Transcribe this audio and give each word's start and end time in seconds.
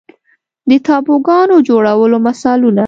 د 0.69 0.71
تابوګانو 0.87 1.55
جوړولو 1.67 2.17
مثالونه 2.27 2.79